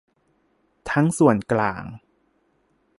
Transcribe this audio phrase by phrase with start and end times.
[0.91, 1.83] ทั้งส่วนกลาง